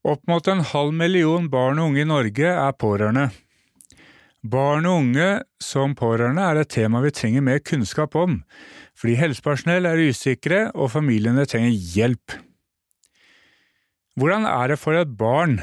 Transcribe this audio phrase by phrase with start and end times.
[0.00, 3.26] Opp mot en halv million barn og unge i Norge er pårørende.
[4.40, 5.26] Barn og unge
[5.60, 8.38] som pårørende er et tema vi trenger mer kunnskap om,
[8.96, 12.38] fordi helsepersonell er usikre og familiene trenger hjelp.
[14.16, 15.58] Hvordan er det for et barn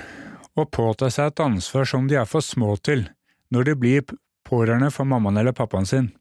[0.57, 3.07] å påta seg et ansvar som de er for små til,
[3.49, 4.05] når de blir
[4.45, 6.11] pårørende for mammaen eller pappaen sin?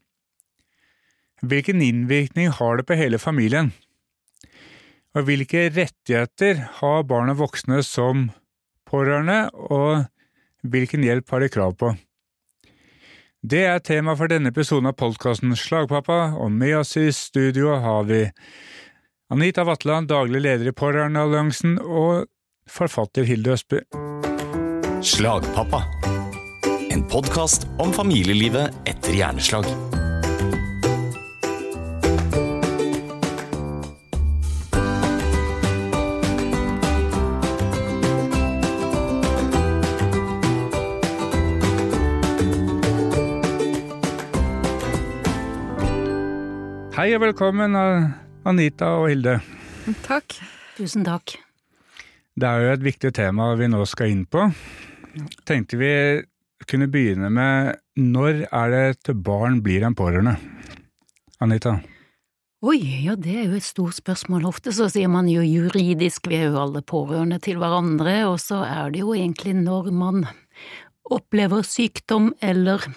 [1.44, 3.74] Hvilken innvirkning har det på hele familien?
[5.16, 8.28] Og hvilke rettigheter har barn og voksne som
[8.86, 10.04] pårørende, og
[10.66, 11.94] hvilken hjelp har de krav på?
[13.46, 18.08] Det er tema for denne episoden av podkasten Slagpappa, og med oss i studio har
[18.10, 18.26] vi
[19.32, 22.26] Anita Vatland, daglig leder i Pårørendealliansen, og
[22.70, 23.82] forfatter Hilde Østby.
[25.06, 25.84] Slagpappa.
[26.92, 29.95] En podkast om familielivet etter hjerneslag.
[46.96, 47.74] Hei og velkommen,
[48.48, 49.34] Anita og Hilde.
[50.06, 50.32] Takk.
[50.78, 51.34] Tusen takk.
[52.32, 54.46] Det er jo et viktig tema vi nå skal inn på.
[55.44, 55.90] Tenkte vi
[56.64, 60.38] kunne begynne med når er det et barn blir en pårørende?
[61.44, 61.74] Anita?
[62.64, 64.46] Oi, ja det er jo et stort spørsmål.
[64.48, 68.62] Ofte så sier man jo juridisk vi er jo alle pårørende til hverandre, og så
[68.64, 70.24] er det jo egentlig når man
[71.12, 72.88] opplever sykdom eller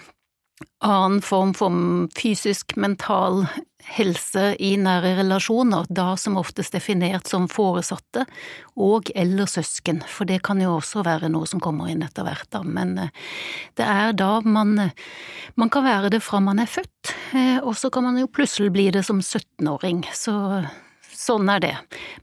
[0.84, 1.74] annen form for
[2.16, 3.44] fysisk, mental
[3.90, 8.26] helse i nære relasjoner, da som oftest definert som foresatte
[8.76, 12.48] og eller søsken, for det kan jo også være noe som kommer inn etter hvert,
[12.52, 13.14] da, men eh,
[13.80, 14.90] det er da man,
[15.60, 18.72] man kan være det fra man er født, eh, og så kan man jo plutselig
[18.76, 20.36] bli det som 17-åring, så
[21.20, 21.76] sånn er det,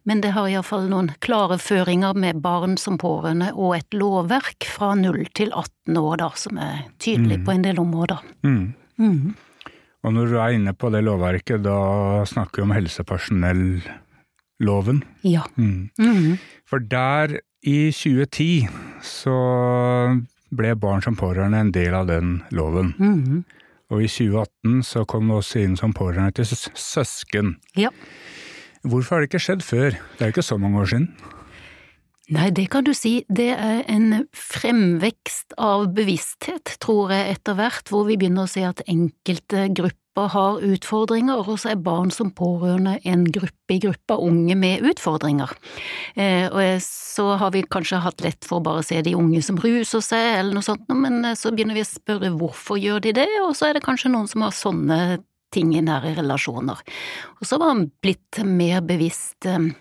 [0.09, 4.89] men det har iallfall noen klare føringer med barn som pårørende og et lovverk fra
[4.97, 7.45] 0 til 18 år, da, som er tydelig mm.
[7.45, 8.19] på en del områder.
[8.47, 8.65] Mm.
[8.97, 9.35] Mm.
[10.07, 11.79] Og når du er inne på det lovverket, da
[12.29, 14.97] snakker vi om helsepersonelloven.
[15.27, 15.43] Ja.
[15.57, 15.89] Mm.
[15.99, 16.37] Mm.
[16.69, 17.27] For der,
[17.67, 18.67] i 2010,
[19.03, 19.35] så
[20.57, 22.93] ble barn som pårørende en del av den loven.
[22.97, 23.43] Mm.
[23.91, 27.55] Og i 2018 så kom det også inn som pårørende til søsken.
[27.79, 27.91] Ja.
[28.87, 29.97] Hvorfor har det ikke skjedd før?
[30.15, 31.09] Det er jo ikke så mange år siden.
[32.27, 33.21] Nei, det kan du si.
[33.31, 38.65] Det er en fremvekst av bevissthet, tror jeg, etter hvert, hvor vi begynner å se
[38.67, 44.17] at enkelte grupper har utfordringer, og så er barn som pårørende en gruppe i gruppa
[44.19, 45.53] unge med utfordringer.
[46.19, 49.61] Eh, og så har vi kanskje hatt lett for å bare se de unge som
[49.63, 53.29] ruser seg, eller noe sånt, men så begynner vi å spørre hvorfor gjør de det,
[53.45, 54.99] og så er det kanskje noen som har sånne
[55.57, 56.81] ting i nære relasjoner.
[57.41, 59.71] Og så var han blitt mer bevisst eh,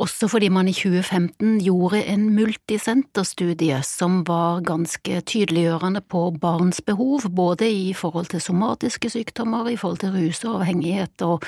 [0.00, 7.26] også fordi man i 2015 gjorde en multisenterstudie som var ganske tydeliggjørende på barns behov,
[7.28, 11.44] både i forhold til somatiske sykdommer, i forhold til rus og avhengighet, og,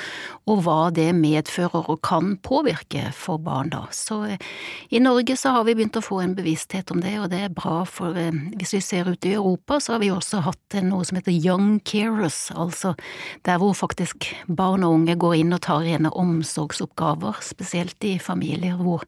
[0.50, 3.86] og hva det medfører og kan påvirke for barn, da.
[3.94, 4.52] Så eh,
[4.92, 7.54] i Norge så har vi begynt å få en bevissthet om det, og det er
[7.54, 11.06] bra, for eh, hvis vi ser ut i Europa, så har vi også hatt noe
[11.06, 12.94] som heter Young Carers, altså
[13.48, 18.33] der hvor faktisk barn og unge går inn og tar rene omsorgsoppgaver, spesielt i familien
[18.34, 19.04] familier hvor,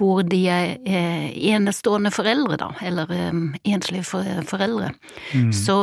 [0.00, 4.06] hvor de er eh, enestående foreldre, da, eller um, enslige
[4.48, 4.92] foreldre.
[5.34, 5.50] Mm.
[5.54, 5.76] Så,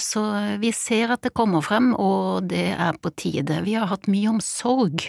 [0.00, 0.24] så,
[0.62, 3.62] vi ser at det kommer frem, og det er på tide.
[3.66, 5.08] Vi har hatt mye om sorg,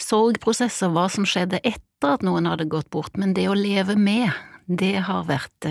[0.00, 4.32] sorgprosesser, hva som skjedde etter at noen hadde gått bort, men det å leve med,
[4.66, 5.70] det har vært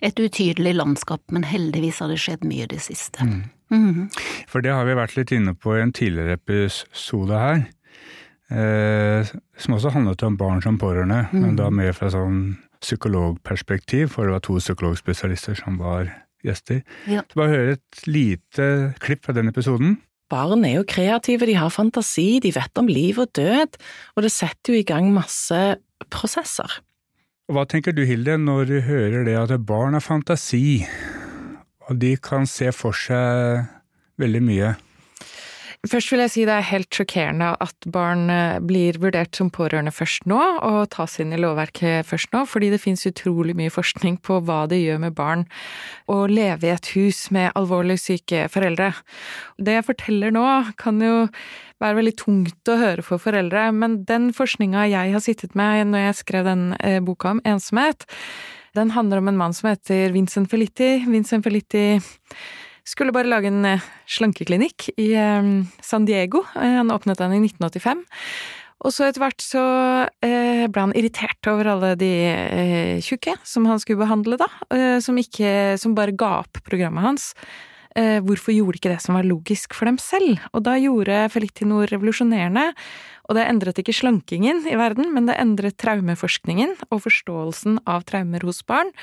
[0.00, 3.24] et utydelig landskap, men heldigvis har det skjedd mye i det siste.
[3.24, 3.42] Mm.
[3.70, 4.08] Mm.
[4.50, 7.62] For det har vi vært litt inne på i en tidligere episode her.
[8.50, 9.28] Eh,
[9.62, 11.38] som også handlet om barn som pårørende, mm.
[11.38, 16.10] men da mer fra sånn psykologperspektiv, for det var to psykologspesialister som var
[16.46, 16.80] gjester.
[17.10, 17.22] Ja.
[17.28, 18.66] Så bare høre et lite
[19.04, 19.98] klipp fra den episoden.
[20.30, 23.78] Barn er jo kreative, de har fantasi, de vet om liv og død,
[24.16, 25.58] og det setter jo i gang masse
[26.10, 26.80] prosesser.
[27.50, 30.84] Hva tenker du, Hilde, når du hører det at barn har fantasi,
[31.90, 33.66] og de kan se for seg
[34.22, 34.76] veldig mye?
[35.88, 39.94] Først vil jeg si det er helt sjokkerende at barn eh, blir vurdert som pårørende
[39.96, 44.18] først nå, og tas inn i lovverket først nå, fordi det finnes utrolig mye forskning
[44.20, 45.46] på hva det gjør med barn
[46.04, 48.92] å leve i et hus med alvorlig syke foreldre.
[49.56, 50.46] Det jeg forteller nå,
[50.76, 51.16] kan jo
[51.80, 56.10] være veldig tungt å høre for foreldre, men den forskninga jeg har sittet med når
[56.10, 58.04] jeg skrev den eh, boka om ensomhet,
[58.76, 60.98] den handler om en mann som heter Vincent Felitti.
[61.08, 62.02] Vincent Felitti
[62.88, 65.50] skulle bare lage en eh, slankeklinikk i eh,
[65.84, 66.44] San Diego.
[66.56, 68.04] Eh, han åpnet den i 1985.
[68.80, 69.62] Og så etter hvert så
[70.24, 72.08] ble han irritert over alle de
[73.04, 74.46] tjukke som han skulle behandle, da,
[75.04, 77.26] som ikke Som bare ga opp programmet hans.
[78.00, 80.40] Eh, hvorfor gjorde de ikke det som var logisk for dem selv?
[80.54, 82.70] Og da gjorde Felitti noe revolusjonerende,
[83.28, 88.46] og det endret ikke slankingen i verden, men det endret traumeforskningen og forståelsen av traumer
[88.46, 88.94] hos barn.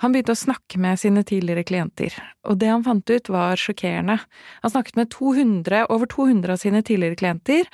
[0.00, 2.14] Han begynte å snakke med sine tidligere klienter,
[2.48, 4.16] og det han fant ut var sjokkerende.
[4.64, 7.68] Han snakket med 200, over 200 av sine tidligere klienter,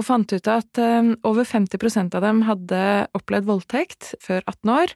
[0.00, 2.80] og fant ut at um, over 50% av dem hadde
[3.16, 4.94] opplevd voldtekt før 18 år,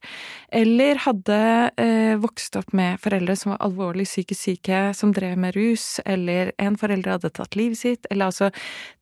[0.61, 1.39] eller hadde
[1.77, 6.55] uh, vokst opp med foreldre som var alvorlig psykisk syke, som drev med rus, eller
[6.63, 8.51] en forelder hadde tatt livet sitt, eller altså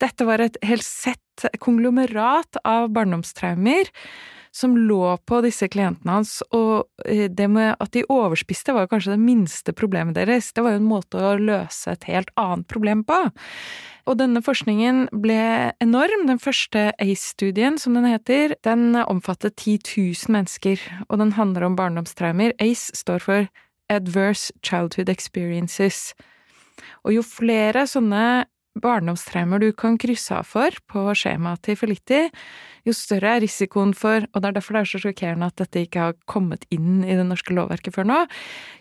[0.02, 1.18] Dette var et helt sett,
[1.64, 3.88] konglomerat av barndomstraumer
[4.52, 9.14] som lå på disse klientene hans, og eh, det med at de overspiste var kanskje
[9.14, 13.04] det minste problemet deres, det var jo en måte å løse et helt annet problem
[13.08, 13.18] på.
[14.10, 16.26] Og denne forskningen ble enorm.
[16.26, 21.78] Den første ACE-studien, som den heter, den omfattet 10 000 mennesker, og den handler om
[21.78, 22.56] barndomstraumer.
[22.58, 23.46] ACE står for
[23.92, 26.12] Adverse Childhood Experiences.
[27.06, 28.44] Og jo flere sånne
[28.78, 32.20] barndomstraumer du kan krysse av for på skjemaet til Felitti,
[32.88, 35.84] jo større er risikoen for, og det er derfor det er så sjokkerende at dette
[35.84, 38.18] ikke har kommet inn i det norske lovverket før nå,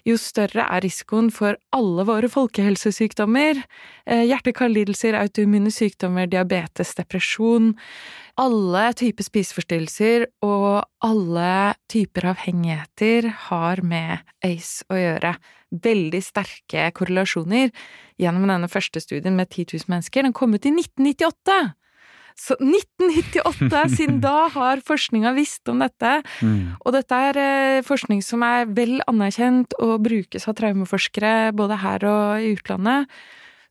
[0.08, 3.62] jo større er risikoen for alle våre folkehelsesykdommer,
[4.08, 7.76] eh, hjerte-karlidelser, autoimmune sykdommer, diabetes, depresjon,
[8.40, 15.36] alle typer spiseforstyrrelser og alle typer avhengigheter har med ACE å gjøre.
[15.72, 17.72] Veldig sterke korrelasjoner
[18.22, 20.28] gjennom denne første studien med 10 000 mennesker.
[20.28, 21.76] Den kom ut i 1998!
[22.42, 23.82] Så 1998!
[23.98, 26.22] Siden da har forskninga visst om dette.
[26.40, 26.80] Mm.
[26.80, 32.08] Og dette er eh, forskning som er vel anerkjent og brukes av traumeforskere både her
[32.08, 33.12] og i utlandet.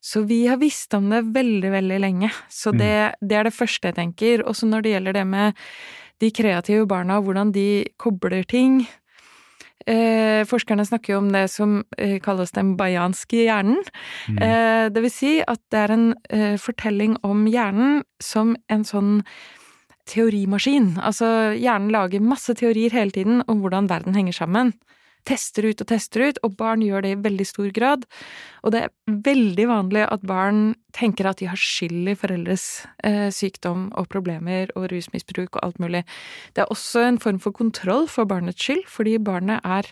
[0.01, 2.31] Så vi har visst om det veldig, veldig lenge.
[2.49, 3.29] Så det, mm.
[3.29, 4.45] det er det første jeg tenker.
[4.49, 5.61] Også når det gjelder det med
[6.21, 8.81] de kreative barna, hvordan de kobler ting.
[9.89, 13.81] Eh, forskerne snakker jo om det som eh, kalles den bayanske hjernen.
[14.29, 14.41] Mm.
[14.45, 19.19] Eh, det vil si at det er en eh, fortelling om hjernen som en sånn
[20.11, 20.95] teorimaskin.
[21.01, 24.75] Altså, hjernen lager masse teorier hele tiden om hvordan verden henger sammen
[25.29, 28.07] tester ut og tester ut, og barn gjør det i veldig stor grad.
[28.65, 32.67] Og det er veldig vanlig at barn tenker at de har skyld i foreldres
[33.07, 36.05] eh, sykdom og problemer og rusmisbruk og alt mulig.
[36.55, 39.89] Det er også en form for kontroll for barnets skyld, fordi barnet er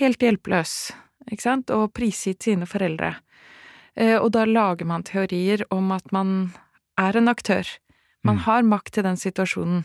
[0.00, 0.92] helt hjelpeløs,
[1.30, 3.14] ikke sant, og prisgitt sine foreldre.
[3.96, 6.52] Eh, og da lager man teorier om at man
[7.00, 7.64] er en aktør.
[8.24, 8.44] Man mm.
[8.48, 9.84] har makt til den situasjonen.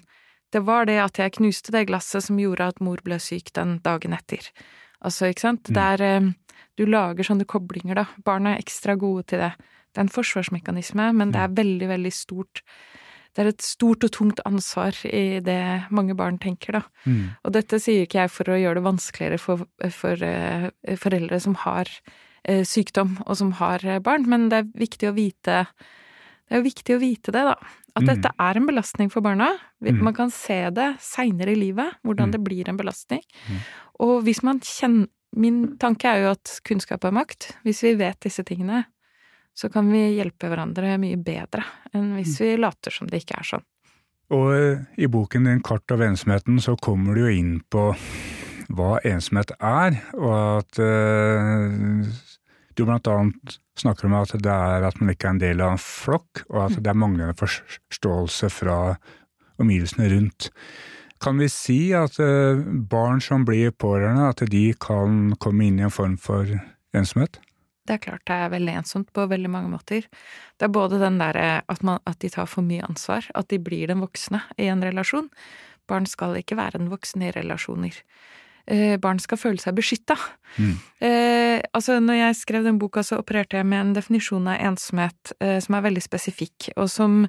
[0.51, 3.77] Det var det at jeg knuste det glasset som gjorde at mor ble syk den
[3.85, 4.49] dagen etter.
[5.01, 5.69] Altså, ikke sant.
[5.71, 5.77] Mm.
[5.77, 6.31] Der eh,
[6.79, 8.07] du lager sånne koblinger, da.
[8.25, 9.53] Barn er ekstra gode til det.
[9.91, 11.55] Det er en forsvarsmekanisme, men det er mm.
[11.59, 12.63] veldig, veldig stort.
[13.31, 15.61] Det er et stort og tungt ansvar i det
[15.95, 16.83] mange barn tenker, da.
[17.05, 17.31] Mm.
[17.45, 19.63] Og dette sier ikke jeg for å gjøre det vanskeligere for,
[19.95, 20.67] for uh,
[20.99, 25.63] foreldre som har uh, sykdom og som har barn, men det er viktig å vite
[25.71, 27.55] Det er jo viktig å vite det, da.
[27.91, 28.09] At mm.
[28.09, 29.49] dette er en belastning for barna.
[29.83, 30.03] Mm.
[30.07, 32.35] Man kan se det seinere i livet, hvordan mm.
[32.35, 33.23] det blir en belastning.
[33.47, 33.65] Mm.
[34.07, 37.53] Og hvis man kjenner Min tanke er jo at kunnskap er makt.
[37.63, 38.81] Hvis vi vet disse tingene,
[39.55, 41.63] så kan vi hjelpe hverandre mye bedre
[41.95, 43.63] enn hvis vi later som det ikke er sånn.
[44.35, 47.93] Og eh, i boken din Kart av ensomheten så kommer du jo inn på
[48.75, 52.05] hva ensomhet er, og at uh,
[52.75, 55.75] du blant annet snakker om at det er at man ikke er en del av
[55.75, 58.79] en flokk, og at det er manglende forståelse fra
[59.61, 60.49] omgivelsene rundt.
[61.21, 65.85] Kan vi si at eh, barn som blir pårørende, at de kan komme inn i
[65.85, 66.49] en form for
[66.97, 67.37] ensomhet?
[67.85, 70.05] Det er klart det er veldig ensomt på veldig mange måter.
[70.57, 73.89] Det er både den derre at, at, de tar for mye ansvar, at de blir
[73.89, 75.29] den voksne i en relasjon.
[75.89, 77.97] Barn skal ikke være den voksne i relasjoner.
[78.67, 80.17] Eh, barn skal føle seg beskytta.
[80.57, 80.73] Mm.
[81.01, 85.33] Eh, altså, når jeg skrev den boka, så opererte jeg med en definisjon av ensomhet
[85.39, 87.23] eh, som er veldig spesifikk, og som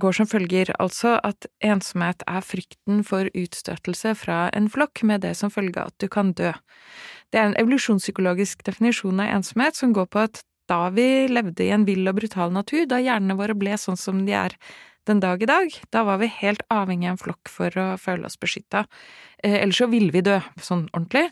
[0.00, 5.34] går som følger, altså at ensomhet er frykten for utstøtelse fra en flokk, med det
[5.36, 6.52] som følge at du kan dø.
[7.32, 11.72] Det er en evolusjonspsykologisk definisjon av ensomhet som går på at da vi levde i
[11.74, 14.56] en vill og brutal natur, da hjernene våre ble sånn som de er
[15.08, 18.28] den dag i dag, da var vi helt avhengig av en flokk for å føle
[18.28, 18.84] oss beskytta.
[19.42, 21.30] Eh, ellers så ville vi dø, sånn ordentlig.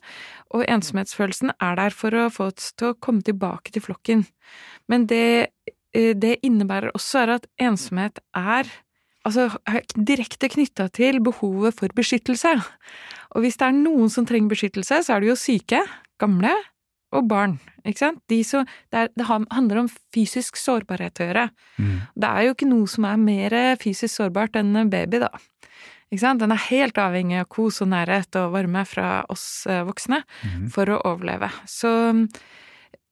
[0.57, 4.25] Og ensomhetsfølelsen er der for å få oss til å komme tilbake til flokken.
[4.89, 5.53] Men det
[5.93, 8.69] eh, det innebærer også er at ensomhet er
[9.29, 9.49] altså
[9.97, 12.55] direkte knytta til behovet for beskyttelse.
[13.37, 15.83] Og hvis det er noen som trenger beskyttelse, så er det jo syke,
[16.21, 16.55] gamle
[17.15, 17.57] og barn,
[17.89, 18.23] ikke sant.
[18.29, 21.47] De så, det, er, det, handler om fysisk sårbarhet å gjøre.
[21.79, 21.95] Mm.
[22.13, 25.33] Det er jo ikke noe som er mer fysisk sårbart enn en baby, da.
[26.09, 26.41] Ikke sant?
[26.41, 30.69] Den er helt avhengig av kos og nærhet og varme fra oss eh, voksne mm.
[30.73, 31.51] for å overleve.
[31.69, 31.91] Så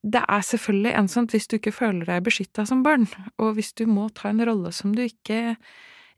[0.07, 3.09] det er selvfølgelig ensomt hvis du ikke føler deg beskytta som barn,
[3.43, 5.57] og hvis du må ta en rolle som du ikke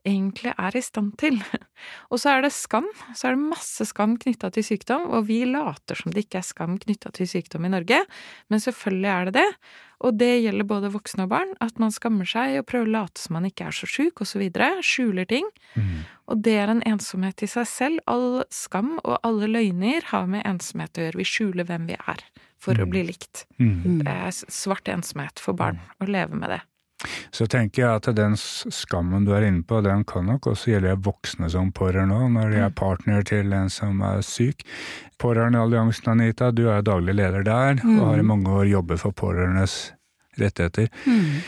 [0.09, 1.37] egentlig er i stand til.
[2.11, 2.87] Og så er det skam.
[3.15, 6.47] Så er det masse skam knytta til sykdom, og vi later som det ikke er
[6.47, 8.01] skam knytta til sykdom i Norge,
[8.51, 9.47] men selvfølgelig er det det.
[9.99, 13.19] Og det gjelder både voksne og barn, at man skammer seg og prøver å late
[13.19, 14.69] som man ikke er så sjuk, videre.
[14.85, 15.47] Skjuler ting.
[15.75, 16.05] Mm.
[16.31, 18.03] Og det er en ensomhet i seg selv.
[18.07, 21.19] All skam og alle løgner har med ensomhet å gjøre.
[21.19, 22.23] Vi skjuler hvem vi er
[22.59, 22.85] for mm.
[22.85, 23.45] å bli likt.
[23.59, 23.99] Mm.
[24.05, 26.63] Det er svart ensomhet for barn å leve med det.
[27.31, 30.97] Så tenker jeg at den skammen du er inne på, den kan nok også gjelde
[31.05, 32.75] voksne som pårørende òg, når de er mm.
[32.79, 34.65] partner til en som er syk.
[35.21, 37.95] Pårørendealliansen, Anita, du er daglig leder der, mm.
[37.95, 38.31] og har i mm.
[38.33, 39.79] mange år jobbet for pårørendes
[40.39, 40.91] rettigheter.
[41.07, 41.41] Mm.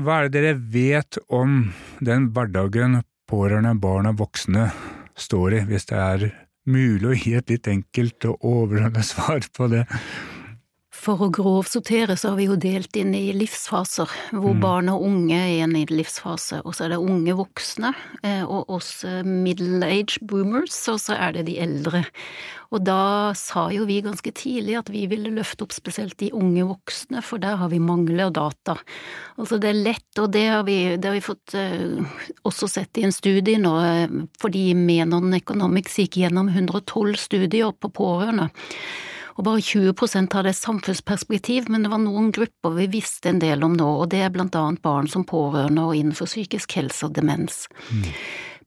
[0.00, 4.70] Hva er det dere vet om den hverdagen pårørende, barn og voksne
[5.20, 6.30] står i, hvis det er
[6.70, 9.84] mulig å gi et litt enkelt og overordnet svar på det?
[11.00, 14.60] For å grovsortere så har vi jo delt inn i livsfaser, hvor mm.
[14.60, 18.68] barn og unge er i en livsfase, og så er det unge voksne, eh, og
[18.76, 22.02] oss eh, middle age boomers, og så er det de eldre.
[22.70, 26.66] Og da sa jo vi ganske tidlig at vi ville løfte opp spesielt de unge
[26.68, 28.76] voksne, for der har vi mangler data.
[29.40, 33.00] Altså det er lett, og det har vi, det har vi fått uh, også sett
[33.00, 33.72] i en studie nå,
[34.38, 38.50] fordi Menon Economics gikk gjennom 112 studier på pårørende
[39.40, 43.72] og bare 20% hadde samfunnsperspektiv, men det var noen grupper vi visste en del om
[43.78, 47.64] nå, og det er blant annet barn som pårørende og innenfor psykisk helse og demens.
[47.88, 48.04] Mm.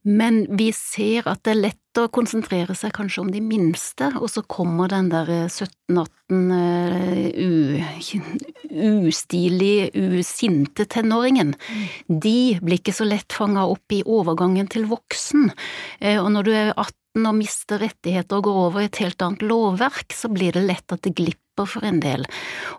[0.03, 4.27] Men vi ser at det er lett å konsentrere seg kanskje om de minste, og
[4.31, 7.77] så kommer den der 17-18 uh,
[9.07, 11.53] ustilige, usinte tenåringen.
[11.53, 11.85] Mm.
[12.25, 16.51] De blir ikke så lett fanga opp i overgangen til voksen, uh, og når du
[16.51, 20.57] er 18 og mister rettigheter og går over i et helt annet lovverk, så blir
[20.57, 22.25] det lett at det glipper slipper for en del.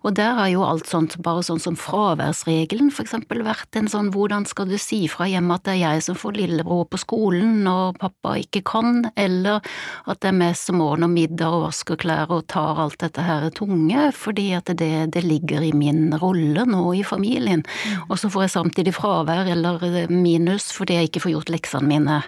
[0.03, 4.11] Og der har jo alt sånt, bare sånn som fraværsregelen for eksempel, vært en sånn
[4.13, 7.63] hvordan skal du si fra hjemme at det er jeg som får lillebror på skolen
[7.65, 9.63] når pappa ikke kan, eller
[10.07, 13.49] at det er meg som ordner middag og vasker klær og tar alt dette her
[13.55, 18.09] tunge, fordi at det, det ligger i min rolle nå i familien, mm.
[18.09, 22.21] og så får jeg samtidig fravær eller minus fordi jeg ikke får gjort leksene mine.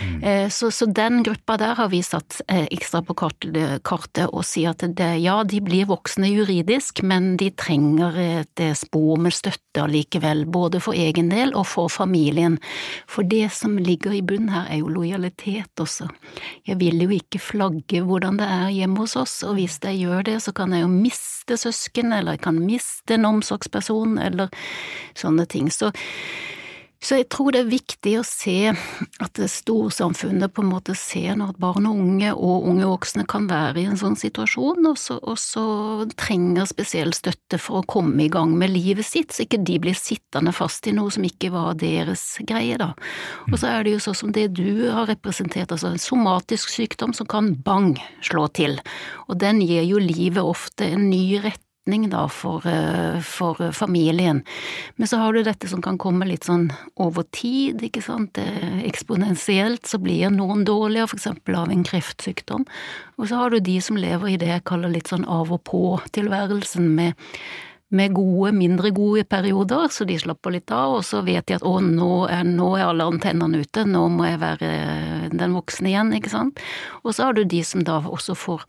[0.00, 0.18] Mm.
[0.22, 4.74] Eh, så, så, den gruppa der har vi satt eh, ekstra på kartet og sier
[4.74, 9.82] at det, ja, de blir blir voksne juridisk, men de trenger et spor med støtte
[9.82, 12.58] allikevel, både for egen del og for familien.
[13.06, 16.08] For det som ligger i bunnen her, er jo lojalitet også.
[16.66, 20.24] Jeg vil jo ikke flagge hvordan det er hjemme hos oss, og hvis jeg gjør
[20.24, 24.48] det, så kan jeg jo miste søsken, eller jeg kan miste en omsorgsperson, eller
[25.14, 25.70] sånne ting.
[25.70, 25.92] Så
[27.04, 31.52] så jeg tror det er viktig å se at storsamfunnet på en måte ser når
[31.60, 35.36] barn og unge og unge voksne kan være i en sånn situasjon, og så, og
[35.40, 35.64] så
[36.16, 39.98] trenger spesiell støtte for å komme i gang med livet sitt, så ikke de blir
[39.98, 42.94] sittende fast i noe som ikke var deres greie, da.
[43.50, 47.12] Og så er det jo sånn som det du har representert, altså en somatisk sykdom
[47.16, 47.94] som kan bang
[48.24, 48.80] slå til,
[49.28, 54.42] og den gir jo livet ofte en ny rett retning da for, eh, for, familien.
[54.96, 58.38] Men så har du dette som kan komme litt sånn over tid, ikke sant.
[58.84, 62.66] Eksponentielt så blir noen dårligere, for eksempel av en kreftsykdom.
[63.18, 65.64] Og så har du de som lever i det jeg kaller litt sånn av og
[65.64, 67.14] på-tilværelsen med
[67.90, 71.62] med gode, mindre gode perioder, så de slapper litt av, og så vet de at
[71.62, 76.10] å, nå er, nå er alle antennene ute, nå må jeg være den voksne igjen,
[76.12, 76.58] ikke sant.
[77.04, 78.64] Og så har du de som da også får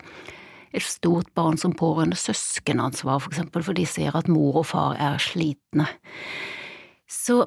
[0.76, 4.98] et stort barn som pårørende søskenansvar, for eksempel, for de ser at mor og far
[5.00, 5.88] er slitne.
[7.06, 7.44] Så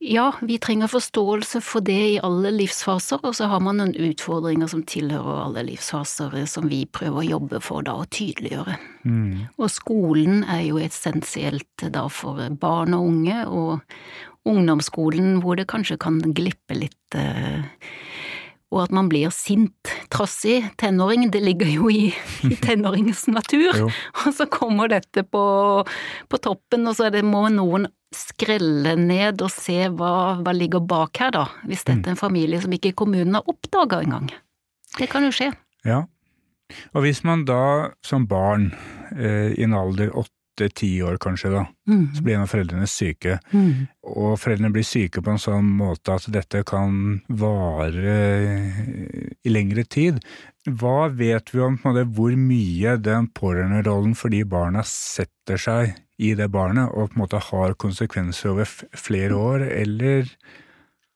[0.00, 4.70] ja, vi trenger forståelse for det i alle livsfaser, og så har man noen utfordringer
[4.72, 8.78] som tilhører alle livsfaser, som vi prøver å jobbe for da å tydeliggjøre.
[9.04, 9.46] Mm.
[9.60, 15.98] Og skolen er jo essensielt da for barn og unge, og ungdomsskolen hvor det kanskje
[16.00, 17.66] kan glippe litt eh,
[18.74, 22.08] og at man blir sint, trassig tenåring, det ligger jo i,
[22.46, 23.84] i tenåringens natur.
[23.86, 25.44] og så kommer dette på,
[26.28, 31.22] på, toppen, og så det, må noen skrelle ned og se hva, hva ligger bak
[31.22, 34.30] her, da, hvis dette er en familie som ikke kommunen har oppdaga engang.
[34.96, 35.50] Det kan jo skje.
[35.86, 36.04] Ja,
[36.94, 38.70] og hvis man da som barn
[39.14, 40.10] eh, i en alder
[40.56, 41.66] åtte-ti år kanskje, da.
[41.88, 42.14] Mm.
[42.14, 43.38] Så blir en av foreldrene syke.
[43.52, 43.86] Mm.
[44.02, 48.16] Og foreldrene blir syke på en sånn måte at dette kan vare
[49.44, 50.20] i lengre tid.
[50.66, 56.32] Hva vet vi om måte, hvor mye den pårørenderollen for de barna setter seg i
[56.34, 60.30] det barnet, og på en måte har konsekvenser over flere år, eller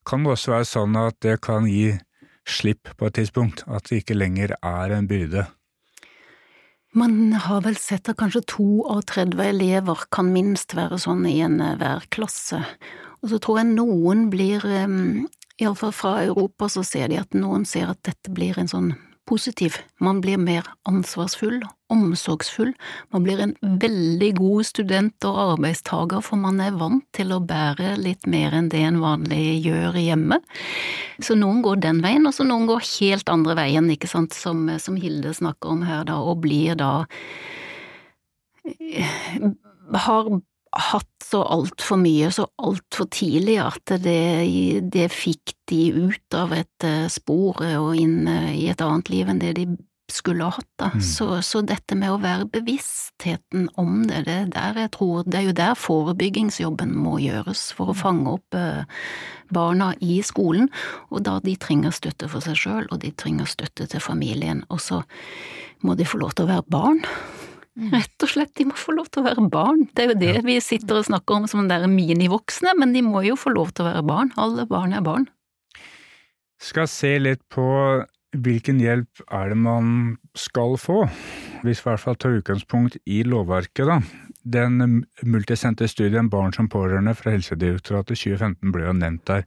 [0.07, 1.97] kan det også være sånn at det kan gi
[2.49, 5.47] slipp på et tidspunkt, at det ikke lenger er en byrde?
[6.93, 11.37] Man har vel sett at kanskje to av 30 elever kan minst være sånn i
[11.47, 12.65] en eh, klasse.
[13.21, 14.65] Og så tror jeg noen blir,
[15.61, 18.95] iallfall fra Europa, så ser de at noen ser at dette blir en sånn
[19.29, 19.77] positiv.
[20.01, 21.61] Man blir mer ansvarsfull,
[21.93, 22.73] omsorgsfull.
[23.15, 27.97] Man blir en veldig god student og arbeidstaker, for man er vant til å bære
[28.01, 30.41] litt mer enn det en vanlig gjør hjemme.
[31.21, 34.69] Så noen går den veien, og så noen går helt andre veien, ikke sant, som,
[34.81, 36.93] som Hilde snakker om her, da, og blir da
[38.65, 39.19] eh,
[40.07, 40.31] Har
[40.71, 46.87] hatt så altfor mye så altfor tidlig at det, det fikk de ut av et
[46.87, 49.67] eh, spor og inn eh, i et annet liv enn det de
[50.15, 50.69] skulle ha hatt.
[50.81, 50.91] Da.
[50.95, 51.03] Mm.
[51.05, 55.41] Så, så dette med å være bevisstheten om det, det, er der jeg tror, det
[55.41, 59.05] er jo der forebyggingsjobben må gjøres for å fange opp eh,
[59.51, 60.71] barna i skolen,
[61.11, 64.83] og da de trenger støtte for seg sjøl, og de trenger støtte til familien, og
[64.83, 65.03] så
[65.85, 67.05] må de få lov til å være barn.
[67.91, 69.87] Rett og slett, de må få lov til å være barn.
[69.95, 73.23] Det er jo det vi sitter og snakker om som der minivoksne, men de må
[73.25, 74.33] jo få lov til å være barn.
[74.41, 75.29] Alle barn er barn.
[76.61, 77.65] Skal se litt på
[78.37, 81.05] hvilken hjelp er det man skal få,
[81.65, 84.01] hvis vi i hvert fall tar utgangspunkt i lovverket, da.
[84.41, 89.45] Den multisenterstudien Barn som pårørende fra Helsedirektoratet 2015 ble jo nevnt der.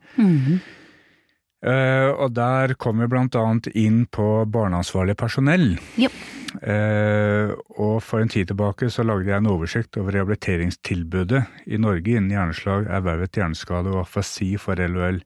[1.63, 5.77] Eh, og der kom vi annet inn på barneansvarlig personell.
[5.97, 6.11] Yep.
[6.53, 7.49] Uh,
[7.81, 12.29] og for en tid tilbake så lagde jeg en oversikt over rehabiliteringstilbudet i Norge innen
[12.29, 15.17] hjerneslag, ervervet hjerneskade og afasi for LOL.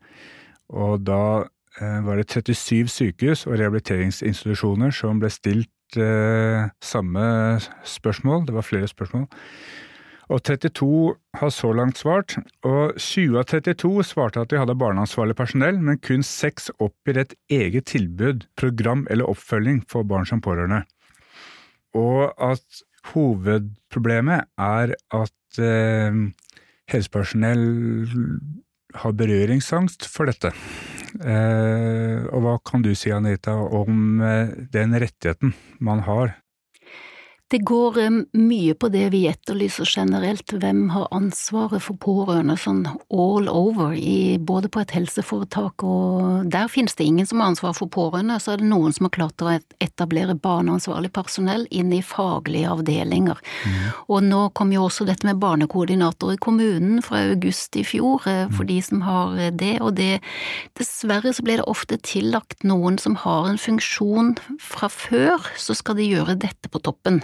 [0.72, 7.26] Og da eh, var det 37 sykehus og rehabiliteringsinstitusjoner som ble stilt eh, samme
[7.86, 9.28] spørsmål, det var flere spørsmål.
[10.28, 12.36] Og 32 har så langt svart,
[12.68, 17.36] og 20 av 32 svarte at de hadde barneansvarlig personell, men kun seks oppgir et
[17.48, 20.84] eget tilbud, program eller oppfølging for barn som pårørende.
[21.96, 26.20] Og at hovedproblemet er at eh,
[26.92, 27.66] helsepersonell
[29.00, 30.52] har berøringsangst for dette.
[31.16, 36.36] Eh, og hva kan du si, Anita, om eh, den rettigheten man har?
[37.48, 42.82] Det går eh, mye på det vi etterlyser generelt, hvem har ansvaret for pårørende sånn
[43.08, 47.78] all over, i, både på et helseforetak og der finnes det ingen som har ansvar
[47.78, 52.02] for pårørende, så er det noen som har klart å etablere barneansvarlig personell inn i
[52.04, 53.40] faglige avdelinger.
[54.12, 58.52] Og nå kom jo også dette med barnekoordinator i kommunen fra august i fjor, eh,
[58.52, 60.20] for de som har eh, det, og det
[60.78, 65.96] Dessverre så blir det ofte tillagt noen som har en funksjon fra før, så skal
[66.00, 67.24] de gjøre dette på toppen.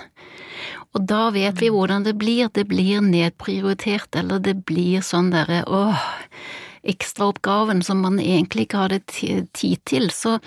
[0.93, 5.63] Og da vet vi hvordan det blir, det blir nedprioritert, eller det blir sånn derre
[5.65, 6.04] åh,
[6.84, 9.02] ekstraoppgaven som man egentlig ikke hadde
[9.56, 10.38] tid til, så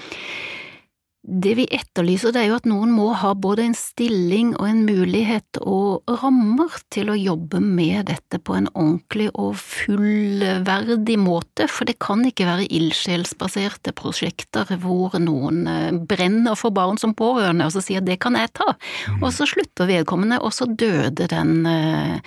[1.27, 4.85] det vi etterlyser, det er jo at noen må ha både en stilling og en
[4.87, 11.89] mulighet og rammer til å jobbe med dette på en ordentlig og fullverdig måte, for
[11.91, 17.75] det kan ikke være ildsjelsbaserte prosjekter hvor noen eh, brenner for barn som pårørende og
[17.75, 18.77] så sier det kan jeg ta,
[19.19, 22.19] og så slutter vedkommende, og så døde den eh,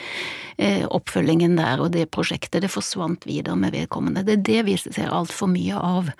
[0.59, 4.27] eh, oppfølgingen der og det prosjektet, det forsvant videre med vedkommende.
[4.27, 6.11] Det er det vi ser altfor mye av.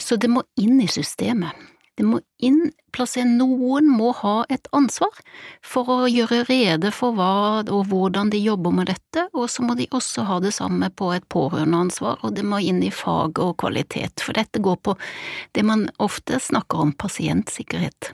[0.00, 1.68] Så det må inn i systemet.
[1.98, 5.14] Det må inn, plassere Noen må ha et ansvar
[5.64, 9.76] for å gjøre rede for hva og hvordan de jobber med dette, og så må
[9.78, 13.56] de også ha det samme på et pårørendeansvar, og det må inn i fag og
[13.60, 14.96] kvalitet, for dette går på
[15.56, 18.12] det man ofte snakker om, pasientsikkerhet.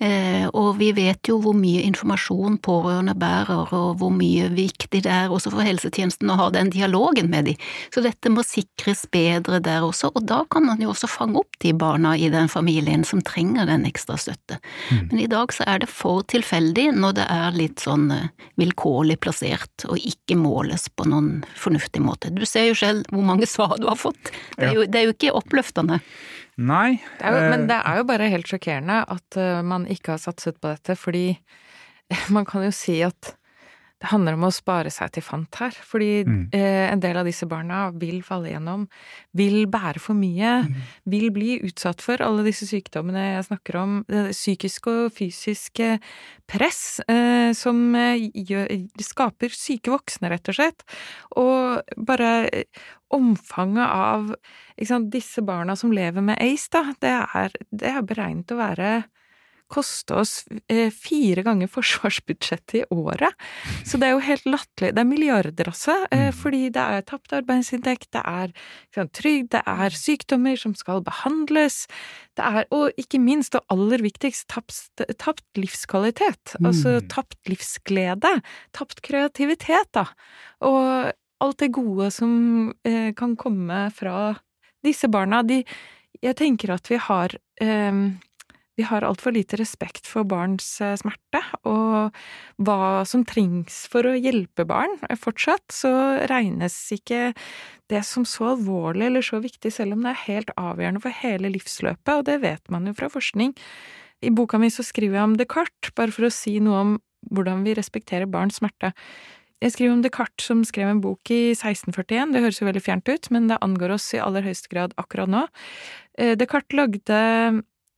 [0.00, 5.12] Eh, og vi vet jo hvor mye informasjon pårørende bærer, og hvor mye viktig det
[5.12, 7.56] er også for helsetjenesten å ha den dialogen med de.
[7.94, 11.58] Så dette må sikres bedre der også, og da kan man jo også fange opp
[11.62, 14.58] de barna i den familien som trenger den ekstra støtte.
[14.90, 18.28] Men i dag så er det for tilfeldig når det er litt sånn eh,
[18.60, 22.32] vilkårlig plassert og ikke måles på noen fornuftig måte.
[22.34, 24.32] Du ser jo selv hvor mange svar du har fått.
[24.56, 26.00] Det er jo, det er jo ikke oppløftende.
[26.56, 26.98] Nei.
[27.20, 30.22] Det jo, men eh, det er jo bare helt sjokkerende at eh, man ikke har
[30.22, 31.28] satset på dette, fordi
[32.34, 33.34] man kan jo si at
[34.06, 36.48] det handler om å spare seg til fant her, fordi Mm.
[36.54, 38.86] eh, en del av disse barna vil falle gjennom,
[39.34, 40.62] vil bære for mye,
[41.06, 45.80] vil bli utsatt for alle disse sykdommene jeg snakker om, Psykisk og fysisk
[46.46, 48.70] press eh, som eh, gjør,
[49.02, 50.86] skaper syke voksne, rett og slett.
[51.36, 52.64] Og bare eh,
[53.10, 54.32] omfanget av
[54.86, 58.90] sant, disse barna som lever med ACE, da, det er, det er beregnet å være
[59.72, 60.32] koste oss
[60.70, 63.34] eh, fire ganger forsvarsbudsjettet i året.
[63.86, 64.92] Så det er jo helt latterlig.
[64.96, 65.96] Det er milliarder, altså.
[66.36, 71.86] Fordi det er tapt arbeidsinntekt, det er ikke trygd, det er sykdommer som skal behandles.
[72.38, 74.78] Det er, og ikke minst, og aller viktigst, tapt,
[75.18, 76.56] tapt livskvalitet.
[76.62, 77.08] Altså Mm.
[77.08, 78.32] tapt livsglede.
[78.72, 80.06] Tapt kreativitet, da.
[80.60, 84.36] Og alt det gode som eh, kan komme fra
[84.84, 85.42] disse barna.
[85.42, 85.62] De,
[86.22, 87.92] jeg tenker at vi har eh,
[88.76, 92.16] vi har altfor lite respekt for barns eh, smerte, og
[92.60, 94.98] hva som trengs for å hjelpe barn.
[95.20, 95.92] Fortsatt så
[96.28, 97.30] regnes ikke
[97.90, 101.52] det som så alvorlig eller så viktig, selv om det er helt avgjørende for hele
[101.54, 103.54] livsløpet, og det vet man jo fra forskning.
[104.24, 106.92] I boka mi så skriver jeg om Descartes, bare for å si noe om
[107.32, 108.92] hvordan vi respekterer barns smerte.
[109.64, 113.08] Jeg skriver om Descartes som skrev en bok i 1641, det høres jo veldig fjernt
[113.08, 115.46] ut, men det angår oss i aller høyeste grad akkurat nå.
[116.20, 117.22] Eh, Descartes lagde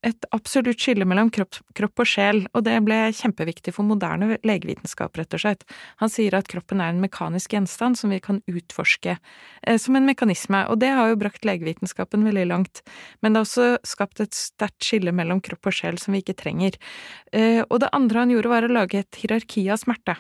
[0.06, 5.16] et absolutt skille mellom kropp, kropp, og sjel, og det ble kjempeviktig for moderne legevitenskap,
[5.18, 5.64] rett og slett.
[6.02, 10.06] Han sier at kroppen er en mekanisk gjenstand som vi kan utforske eh, som en
[10.06, 12.82] mekanisme, og det har jo brakt legevitenskapen veldig langt,
[13.20, 16.38] men det har også skapt et sterkt skille mellom kropp og sjel som vi ikke
[16.38, 16.78] trenger.
[17.32, 20.18] Eh, og det andre han gjorde, var å lage et hierarki av smerte.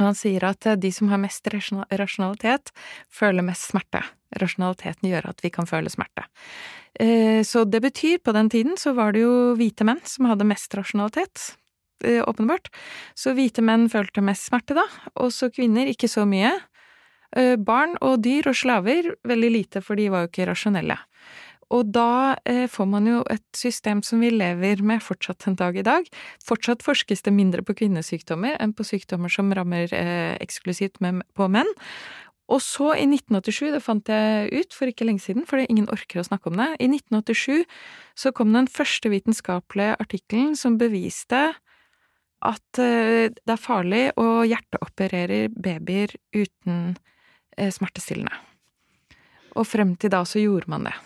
[0.00, 2.70] Han sier at de som har mest rasjonalitet,
[3.12, 4.00] føler mest smerte.
[4.40, 6.24] Rasjonaliteten gjør at vi kan føle smerte.
[6.98, 10.74] Så det betyr, på den tiden så var det jo hvite menn som hadde mest
[10.74, 11.54] rasjonalitet,
[12.02, 12.66] åpenbart.
[13.16, 16.50] Så hvite menn følte mest smerte, da, og så kvinner ikke så mye.
[17.62, 20.98] Barn og dyr og slaver veldig lite, for de var jo ikke rasjonelle.
[21.70, 25.76] Og da eh, får man jo et system som vi lever med fortsatt en dag
[25.78, 26.08] i dag.
[26.46, 31.70] Fortsatt forskes det mindre på kvinnesykdommer enn på sykdommer som rammer eh, eksklusivt på menn.
[32.50, 36.20] Og så, i 1987, det fant jeg ut for ikke lenge siden, fordi ingen orker
[36.20, 37.62] å snakke om det, i 1987
[38.18, 41.44] så kom den første vitenskapelige artikkelen som beviste
[42.40, 46.96] at eh, det er farlig å hjerteoperere babyer uten
[47.56, 48.34] eh, smertestillende.
[49.54, 50.96] Og frem til da så gjorde man det.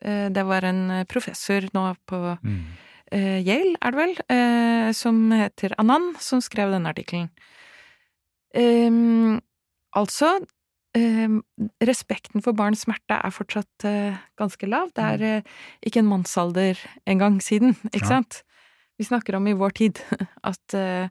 [0.00, 2.60] Det var en professor nå på mm.
[3.44, 7.26] Yale, er det vel, som heter Anand, som skrev denne artikkelen.
[8.56, 9.42] Um,
[9.92, 10.38] altså,
[10.98, 14.90] respekten for barns smerte er fortsatt uh, ganske lav.
[14.96, 15.52] Det er uh,
[15.86, 18.16] ikke en mannsalder en gang siden, ikke ja.
[18.16, 18.40] sant?
[18.98, 20.00] Vi snakker om i vår tid
[20.50, 21.06] at uh,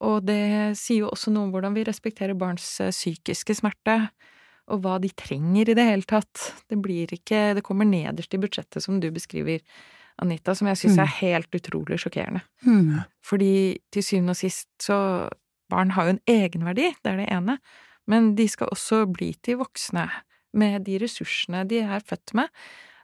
[0.00, 3.98] Og det sier jo også noe om hvordan vi respekterer barns psykiske smerte
[4.70, 6.52] og hva de trenger i det hele tatt.
[6.70, 9.60] Det blir ikke Det kommer nederst i budsjettet, som du beskriver,
[10.22, 11.02] Anita, som jeg syns mm.
[11.04, 12.42] er helt utrolig sjokkerende.
[12.64, 13.02] Mm.
[13.24, 13.52] Fordi
[13.92, 15.28] til syvende og sist så
[15.70, 17.54] Barn har jo en egenverdi, det er det ene,
[18.10, 20.08] men de skal også bli til voksne
[20.56, 22.50] med de ressursene de er født med.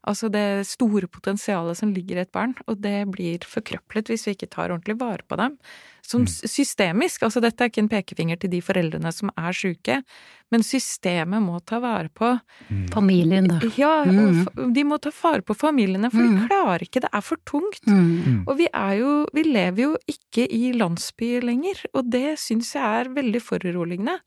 [0.07, 4.37] Altså det store potensialet som ligger i et barn, og det blir forkrøplet hvis vi
[4.37, 5.57] ikke tar ordentlig vare på dem.
[6.07, 6.31] Som mm.
[6.47, 9.97] systemisk, altså dette er ikke en pekefinger til de foreldrene som er syke,
[10.55, 12.29] men systemet må ta vare på
[12.69, 12.85] mm.
[12.95, 13.59] Familien, da.
[13.75, 14.71] Ja, mm.
[14.77, 17.83] de må ta vare på familiene, for de klarer ikke, det er for tungt.
[17.91, 18.45] Mm.
[18.45, 23.03] Og vi er jo, vi lever jo ikke i landsby lenger, og det syns jeg
[23.03, 24.21] er veldig foruroligende.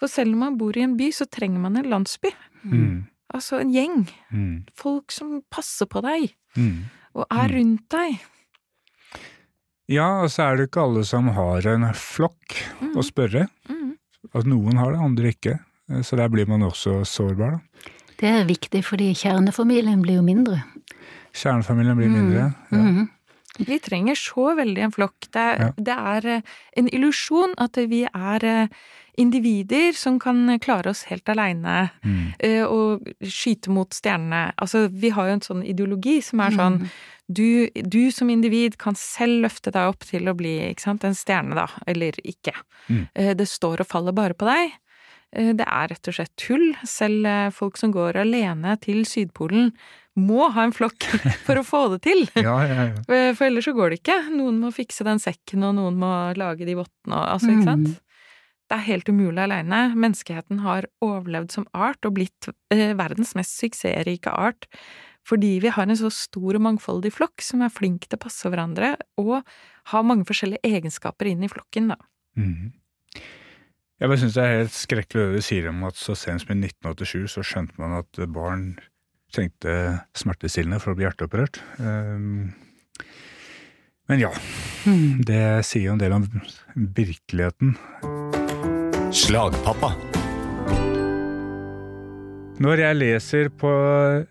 [0.00, 2.32] For selv om man bor i en by, så trenger man en landsby.
[2.64, 3.04] Mm.
[3.34, 4.06] Altså en gjeng.
[4.30, 4.64] Mm.
[4.78, 6.84] Folk som passer på deg, Mm.
[7.14, 8.20] og er rundt deg.
[9.88, 12.56] Ja, og så er det ikke alle som har en flokk
[12.96, 13.46] å spørre.
[13.70, 13.92] Mm.
[14.34, 15.58] At noen har det, andre ikke.
[16.02, 17.90] Så der blir man også sårbar, da.
[18.18, 20.62] Det er viktig, fordi kjernefamilien blir jo mindre.
[21.36, 22.46] Kjernefamilien blir mindre.
[22.72, 23.06] Ja.
[23.58, 25.28] Vi trenger så veldig en flokk.
[25.32, 25.70] Det er, Ja.
[25.78, 26.42] det er eh,
[26.76, 28.68] en illusjon at vi er eh,
[29.18, 32.34] individer som kan klare oss helt aleine Mm.
[32.38, 34.52] eh, og skyte mot stjernene.
[34.60, 36.90] Altså, vi har jo en sånn ideologi som er sånn
[37.28, 41.14] du, du som individ kan selv løfte deg opp til å bli ikke sant, en
[41.16, 42.52] stjerne, da, eller ikke.
[42.88, 43.08] Mm.
[43.36, 44.72] Det står og faller bare på deg.
[45.32, 46.76] Det er rett og slett tull.
[46.86, 49.72] Selv folk som går alene til Sydpolen,
[50.16, 51.06] må ha en flokk
[51.46, 52.24] for å få det til.
[52.34, 53.04] Ja, ja, ja.
[53.12, 54.18] Eh, For ellers så går det ikke.
[54.34, 57.92] Noen må fikse den sekken, og noen må lage de vottene og altså, ikke sant.
[57.92, 58.02] Mm.
[58.66, 59.82] Det er helt umulig aleine.
[59.94, 64.66] Menneskeheten har overlevd som art og blitt eh, verdens mest suksessrike art
[65.26, 68.46] fordi vi har en så stor og mangfoldig flokk som er flink til å passe
[68.46, 69.40] hverandre og
[69.90, 71.96] har mange forskjellige egenskaper inn i flokken, da.
[72.38, 72.70] Mm.
[73.96, 76.52] Jeg bare syns det er helt skrekkelig det du sier om at så sent som
[76.54, 78.68] i 1987 så skjønte man at barn
[79.34, 79.72] trengte
[80.16, 81.60] smertestillende for å bli hjerteoperert.
[81.80, 82.54] Um,
[84.06, 84.30] men ja,
[85.26, 86.28] det sier jo en del om
[86.74, 87.74] virkeligheten.
[89.16, 89.94] Slagpappa.
[92.62, 93.70] Når jeg leser på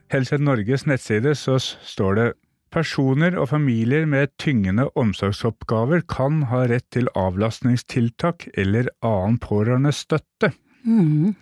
[0.09, 2.31] Helse Norges nettside, så står det
[2.75, 10.49] Personer og familier med tyngende omsorgsoppgaver kan ha rett til avlastningstiltak eller annen pårørende støtte.
[10.83, 11.35] Mm.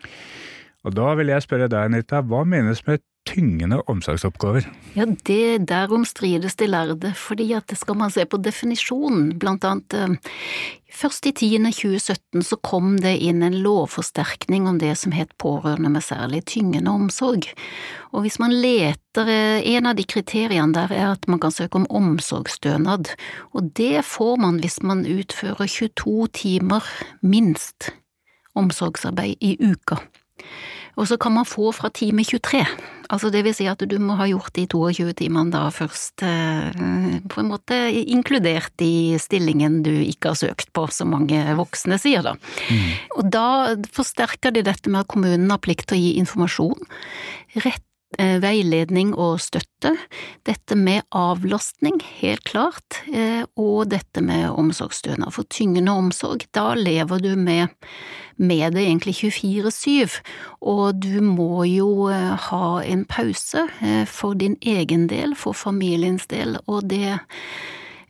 [0.84, 4.68] Og da vil jeg spørre deg, Anita, hva menes med tyngende omsorgsoppgaver?
[4.98, 9.98] Ja, det derom strides de lærde, fordi at skal man se på definisjonen, blant annet
[9.98, 10.18] eh,
[10.94, 16.06] Først i 2017 så kom det inn en lovforsterkning om det som het pårørende med
[16.06, 17.48] særlig tyngende omsorg,
[18.14, 21.82] og hvis man leter, eh, en av de kriteriene der er at man kan søke
[21.82, 23.10] om omsorgsstønad,
[23.58, 26.86] og det får man hvis man utfører 22 timer
[27.22, 27.90] minst
[28.54, 29.98] omsorgsarbeid i uka.
[30.96, 32.66] Og så kan man få fra time 23,
[33.14, 36.82] altså det vil si at du må ha gjort de 22 timene da først eh,
[37.30, 42.26] på en måte inkludert i stillingen du ikke har søkt på, som mange voksne sier
[42.26, 42.36] da.
[43.18, 43.48] Og da
[43.94, 46.94] forsterker de dette med at kommunen har plikt til å gi informasjon,
[47.64, 47.86] rett
[48.18, 49.94] veiledning og støtte,
[50.48, 55.34] dette med avlastning, helt klart, eh, og dette med omsorgsstønad.
[55.36, 57.74] For tyngende omsorg, da lever du med,
[58.38, 60.20] med det egentlig 24-7,
[60.62, 66.28] og du må jo eh, ha en pause eh, for din egen del, for familiens
[66.32, 67.24] del, og det eh,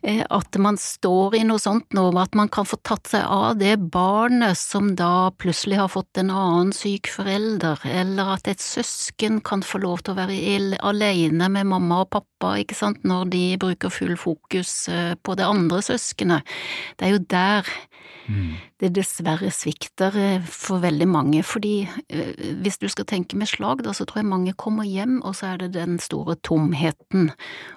[0.04, 3.76] at man står i noe sånt nå, at man kan få tatt seg av det
[3.92, 9.64] barnet som da plutselig har fått en annen syk forelder, eller at et søsken kan
[9.64, 12.28] få lov til å være alene med mamma og pappa,
[12.60, 16.54] ikke sant, når de bruker full fokus eh, på det andre søskenet.
[16.98, 17.74] Det er jo der
[18.80, 22.32] det dessverre svikter eh, for veldig mange, fordi eh,
[22.64, 25.52] hvis du skal tenke med slag, da, så tror jeg mange kommer hjem, og så
[25.52, 27.30] er det den store tomheten,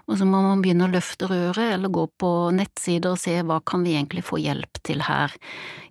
[0.07, 3.59] og så må man begynne å løfte røret, eller gå på nettsider og se hva
[3.67, 5.35] kan vi egentlig få hjelp til her.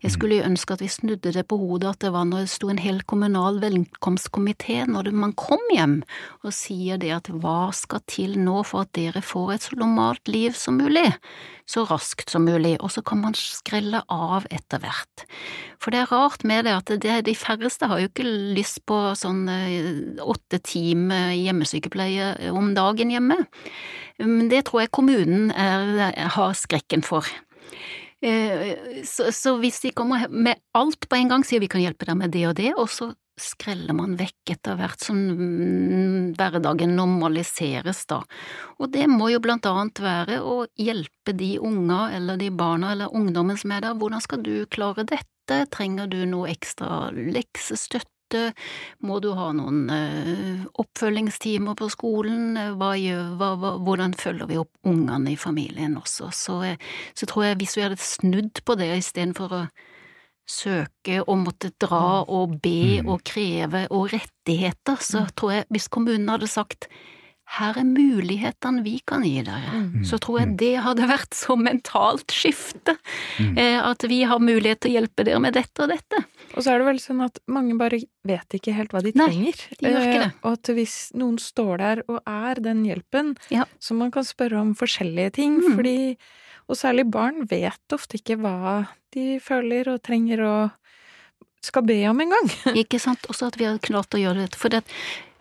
[0.05, 2.55] Jeg skulle jo ønske at vi snudde det på hodet, at det var når det
[2.57, 6.01] sto en hel kommunal velkomstkomité når man kom hjem,
[6.45, 10.29] og sier det at hva skal til nå for at dere får et så normalt
[10.31, 11.07] liv som mulig,
[11.67, 15.25] så raskt som mulig, og så kan man skrelle av etter hvert.
[15.83, 18.27] For det er rart med det at det, de færreste har jo ikke
[18.59, 23.41] lyst på sånn eh, åtte timer hjemmesykepleie om dagen hjemme.
[24.23, 27.27] Men det tror jeg kommunen er, har skrekken for.
[28.25, 32.09] Eh, Så, så hvis de kommer med alt på en gang, sier vi kan hjelpe
[32.09, 35.18] deg med det og det, og så skreller man vekk etter hvert som
[36.37, 38.22] hverdagen normaliseres, da.
[38.81, 43.14] Og det må jo blant annet være å hjelpe de unga eller de barna eller
[43.14, 43.96] ungdommen som er der.
[44.01, 45.64] Hvordan skal du klare dette?
[45.72, 48.12] Trenger du noe ekstra leksestøtte?
[49.07, 52.57] Må du ha noen eh, oppfølgingstimer på skolen?
[52.81, 56.33] Hva gjør, hva, hva, hvordan følger vi opp ungene i familien også?
[56.35, 56.81] Så, eh,
[57.14, 59.62] så tror jeg hvis vi hadde snudd på det istedenfor å
[60.47, 66.29] søke og måtte dra og be og kreve og rettigheter, så tror jeg hvis kommunen
[66.31, 66.89] hadde sagt
[67.57, 72.33] her er mulighetene vi kan gi dere, så tror jeg det hadde vært så mentalt
[72.35, 72.97] skifte,
[73.55, 76.25] eh, at vi har mulighet til å hjelpe dere med dette og dette.
[76.57, 79.29] Og så er det vel sånn at mange bare vet ikke helt hva de Nei,
[79.31, 79.63] trenger.
[79.79, 80.33] de gjør ikke det.
[80.33, 83.65] Eh, Og at hvis noen står der og er den hjelpen, Ja.
[83.79, 85.77] så man kan spørre om forskjellige ting, Mm.
[85.79, 86.17] fordi
[86.67, 90.87] Og særlig barn vet ofte ikke hva de føler og trenger og
[91.67, 92.49] skal be om engang.
[92.83, 93.27] Ikke sant?
[93.31, 94.59] Også at vi har klart å gjøre dette.
[94.61, 94.83] For det,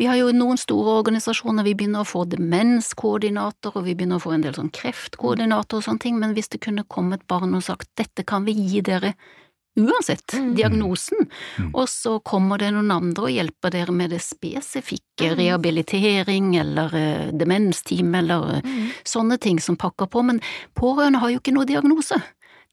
[0.01, 4.25] vi har jo noen store organisasjoner, vi begynner å få demenskoordinator, og vi begynner å
[4.25, 7.65] få en del sånn kreftkoordinator og sånne ting, men hvis det kunne kommet barn og
[7.67, 9.13] sagt dette kan vi gi dere
[9.75, 10.55] uansett Mm.
[10.55, 11.71] diagnosen, Mm.
[11.75, 15.37] og så kommer det noen andre og hjelper dere med det spesifikke, Mm.
[15.37, 18.89] rehabilitering eller uh, demensteam eller eh, Mm.
[19.03, 20.41] sånne ting som pakker på, men
[20.75, 22.21] pårørende har jo ikke noe diagnose.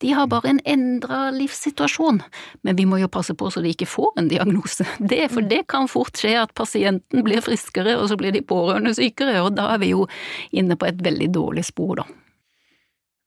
[0.00, 2.22] De har bare en endra livssituasjon,
[2.64, 4.84] men vi må jo passe på så de ikke får en diagnose.
[5.08, 8.94] Det, for det kan fort skje at pasienten blir friskere, og så blir de pårørende
[8.94, 10.08] sykere, og da er vi jo
[10.52, 12.04] inne på et veldig dårlig spor, da.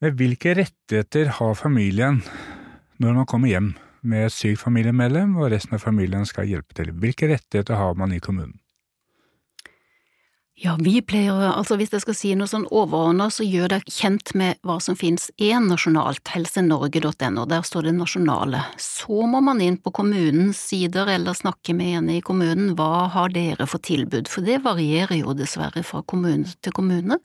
[0.02, 2.22] Hvilke rettigheter har familien
[3.02, 3.74] når man kommer hjem
[4.06, 6.94] med et sykt familiemedlem og resten av familien skal hjelpe til?
[6.94, 8.60] Hvilke rettigheter har man i kommunen?
[10.56, 14.32] Ja, vi pleier, altså hvis jeg skal si noe sånn overordna, så gjør deg kjent
[14.40, 18.62] med hva som finnes én nasjonalt, helsenorge.no, der står det nasjonale.
[18.80, 23.36] Så må man inn på kommunens sider eller snakke med en i kommunen, hva har
[23.36, 27.20] dere for tilbud, for det varierer jo dessverre fra kommune til kommune.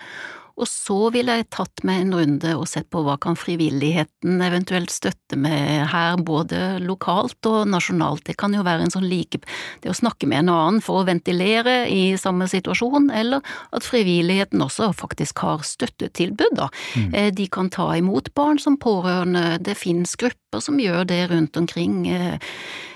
[0.58, 4.92] Og så ville jeg tatt meg en runde og sett på hva kan frivilligheten eventuelt
[4.92, 8.24] støtte med her, både lokalt og nasjonalt.
[8.26, 9.40] Det kan jo være en sånn like…
[9.80, 13.44] det å snakke med en annen for å ventilere i samme situasjon, eller
[13.76, 16.68] at frivilligheten også faktisk har støttetilbud, da.
[16.96, 17.14] Mm.
[17.14, 21.56] Eh, de kan ta imot barn som pårørende, det finnes grupper som gjør det rundt
[21.60, 22.38] omkring eh,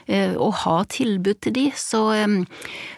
[0.07, 2.03] og ha tilbud til de, så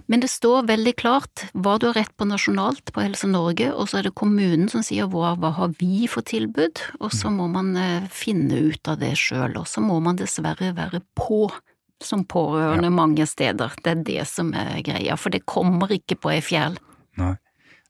[0.06, 3.88] Men det står veldig klart hva du har rett på nasjonalt på Helse Norge, og
[3.90, 7.48] så er det kommunen som sier hva, hva har vi for tilbud, og så må
[7.52, 11.46] man eh, finne ut av det sjøl, og så må man dessverre være på
[12.04, 12.96] som pårørende ja.
[12.98, 13.72] mange steder.
[13.82, 16.78] Det er det som er greia, for det kommer ikke på ei fjell.
[17.20, 17.36] Nei.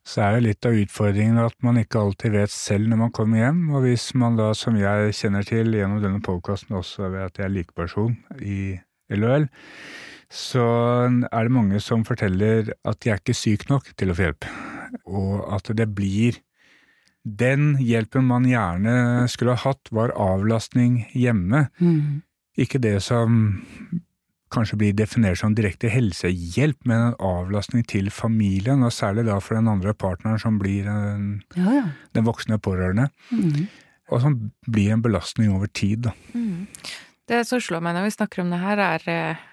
[0.07, 3.41] Så er det litt av utfordringen at man ikke alltid vet selv når man kommer
[3.41, 7.41] hjem, og hvis man da, som jeg kjenner til gjennom denne podkasten også vet at
[7.41, 8.61] jeg er likeperson i
[9.13, 9.47] LHL,
[10.33, 10.65] så
[11.07, 14.49] er det mange som forteller at de er ikke syk nok til å få hjelp,
[15.07, 16.41] og at det blir
[17.27, 22.21] den hjelpen man gjerne skulle ha hatt, var avlastning hjemme, mm.
[22.63, 23.57] ikke det som
[24.55, 29.59] kanskje blir definert som direkte helsehjelp, men en avlastning til familien, og særlig da for
[29.59, 31.89] den andre partneren som blir en, ja, ja.
[32.15, 33.09] den voksne pårørende.
[33.35, 33.67] Mm.
[34.15, 34.39] Og som
[34.71, 36.15] blir en belastning over tid, da.
[36.31, 36.69] Mm.
[37.27, 39.47] Det som slår meg når vi snakker om det her, er, eh,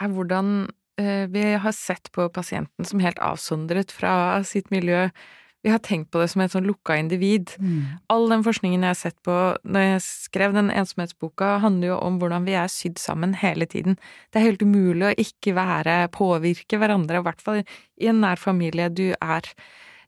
[0.00, 5.08] er hvordan eh, vi har sett på pasienten som helt avsondret fra sitt miljø.
[5.62, 7.52] Vi har tenkt på det som et sånn lukka individ.
[7.60, 8.00] Mm.
[8.08, 12.16] All den forskningen jeg har sett på når jeg skrev den ensomhetsboka, handler jo om
[12.20, 13.98] hvordan vi er sydd sammen hele tiden.
[14.32, 18.40] Det er helt umulig å ikke være, påvirke hverandre, i hvert fall i en nær
[18.40, 19.52] familie du er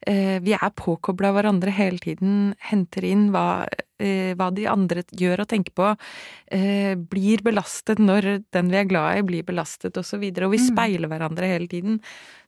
[0.02, 3.64] vi er påkobla hverandre hele tiden, henter inn hva,
[4.02, 5.90] eh, hva, de andre gjør og tenker på,
[6.50, 10.18] eh, blir belastet når den vi er glad i, blir belastet, og så.
[10.18, 10.66] Og vi mm.
[10.66, 12.00] speiler hverandre hele tiden.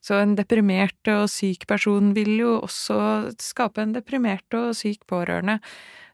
[0.03, 5.59] Så en deprimert og syk person vil jo også skape en deprimert og syk pårørende.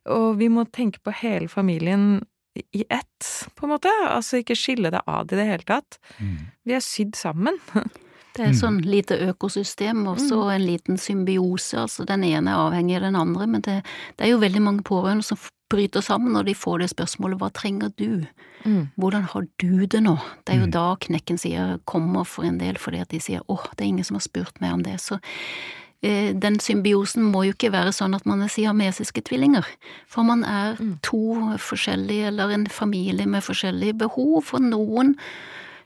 [0.09, 2.23] Og vi må tenke på hele familien
[2.55, 3.91] i ett, på en måte.
[4.09, 5.99] Altså ikke skille det av i det hele tatt.
[6.19, 6.37] Mm.
[6.67, 7.59] Vi er sydd sammen.
[8.35, 10.51] Det er et sånn lite økosystem og så mm.
[10.53, 13.81] en liten symbiose, altså den ene er avhengig av den andre, men det,
[14.15, 15.39] det er jo veldig mange pårørende som
[15.71, 18.23] bryter sammen når de får det spørsmålet hva trenger du,
[18.63, 18.93] mm.
[18.99, 20.17] hvordan har du det nå?
[20.45, 20.73] Det er jo mm.
[20.77, 24.07] da knekken sier kommer for en del, fordi at de sier åh, det er ingen
[24.07, 25.19] som har spurt meg om det, så
[26.03, 29.67] eh, den symbiosen må jo ikke være sånn at man er siamesiske tvillinger,
[30.11, 30.93] for man er mm.
[31.07, 31.23] to
[31.59, 35.17] forskjellige, eller en familie med forskjellige behov, for noen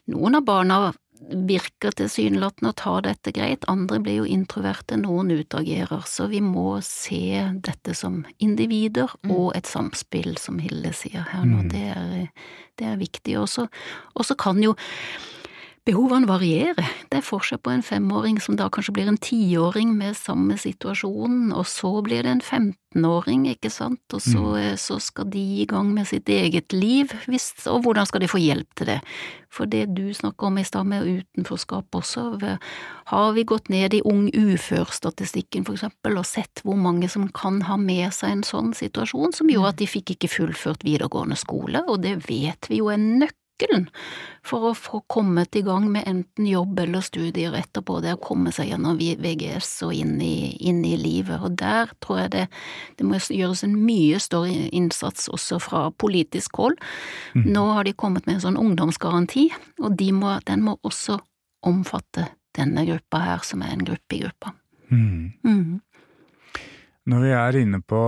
[0.06, 0.76] noen av barna
[1.26, 6.80] virker tilsynelatende å ta dette greit, andre blir jo introverte, noen utagerer, så vi må
[6.86, 9.32] se dette som individer mm.
[9.34, 11.72] og et samspill, som Hilde sier her nå, mm.
[11.72, 13.40] det, er, det er viktig.
[13.40, 14.76] Og så kan jo
[15.86, 16.88] Behovene varierer.
[17.12, 21.52] Det er forskjell på en femåring som da kanskje blir en tiåring med samme situasjon,
[21.54, 24.56] og så blir det en 15-åring, ikke sant, og så, mm.
[24.64, 28.32] Eh, så, skal de i gang med sitt eget liv, hvis, og hvordan skal de
[28.32, 28.98] få hjelp til det?
[29.54, 32.26] For det du snakker om i stad med utenforskap også,
[33.14, 37.62] har vi gått ned i ung ufør-statistikken for eksempel, og sett hvor mange som kan
[37.70, 39.74] ha med seg en sånn situasjon som gjorde mm.
[39.78, 43.88] at de fikk ikke fullført videregående skole, og det vet vi jo er nøkkelen nøkkelen
[44.44, 48.52] for å få kommet i gang med enten jobb eller studier etterpå, det å komme
[48.52, 52.48] seg gjennom VGS og inn i, inn i livet, og der tror jeg det,
[52.98, 56.78] det, må gjøres en mye større innsats også fra politisk hold.
[57.34, 57.54] Mm.
[57.54, 59.50] Nå har de kommet med en sånn ungdomsgaranti,
[59.82, 61.20] og de må, den må også
[61.66, 64.54] omfatte denne gruppa her, som er en gruppe i gruppa.
[64.92, 65.34] Mm.
[65.44, 65.82] Mm.
[67.10, 68.02] Når vi er inne på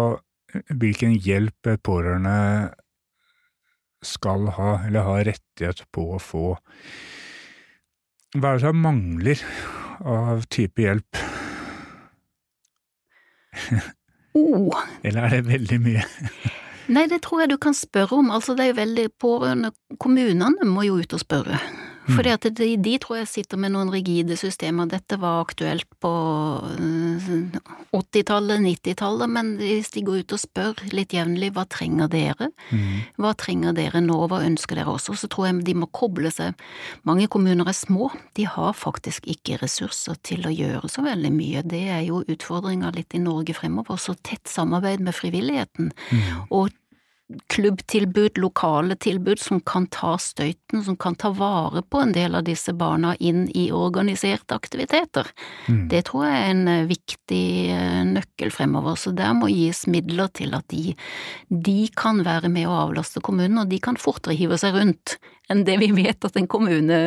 [0.70, 2.38] hvilken hjelp pårørende
[4.06, 6.46] skal ha, eller har rettighet på å få.
[8.38, 9.42] Hva er det som mangler
[10.06, 11.22] av type hjelp?
[14.38, 14.76] Oh.
[15.02, 16.04] Eller er det veldig mye?
[16.94, 18.30] Nei, det tror jeg du kan spørre om.
[18.32, 19.72] Altså, det er jo veldig pårørende.
[20.00, 21.58] Kommunene må jo ut og spørre.
[22.08, 24.88] Fordi at de, de, tror jeg sitter med noen rigide systemer.
[24.92, 26.12] Dette var aktuelt på
[27.96, 32.50] 80-tallet, eh, 90-tallet, men hvis de går ut og spør litt jevnlig hva trenger dere,
[32.72, 33.20] mm.
[33.22, 36.56] hva trenger dere nå, hva ønsker dere også, så tror jeg de må koble seg.
[37.08, 41.66] Mange kommuner er små, de har faktisk ikke ressurser til å gjøre så veldig mye.
[41.68, 45.92] Det er jo utfordringa litt i Norge fremover, så tett samarbeid med frivilligheten.
[46.12, 46.44] Mm.
[46.56, 46.72] og
[47.48, 52.46] klubbtilbud, lokale tilbud som kan ta støyten, som kan ta vare på en del av
[52.48, 55.28] disse barna inn i organiserte aktiviteter.
[55.68, 55.88] Mm.
[55.92, 60.32] Det tror jeg er en eh, viktig eh, nøkkel fremover, så der må gis midler
[60.40, 60.96] til at de,
[61.50, 65.18] de kan være med å avlaste kommunen, og de kan fortere hive seg rundt
[65.52, 66.98] enn det vi vet at en kommune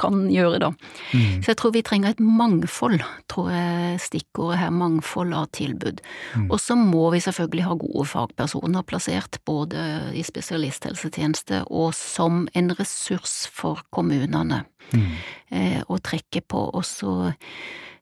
[0.00, 0.70] kan gjøre, da.
[1.12, 1.42] Mm.
[1.42, 3.00] Så jeg tror vi trenger et mangfold,
[3.30, 6.02] tror jeg stikkordet her, mangfold av tilbud.
[6.34, 6.48] Mm.
[6.50, 12.72] Og så må vi selvfølgelig ha gode fagpersoner plassert, både i spesialisthelsetjeneste og som en
[12.78, 15.16] ressurs for kommunene Mm.
[15.50, 16.60] eh, å trekke på.
[16.76, 17.32] Og så,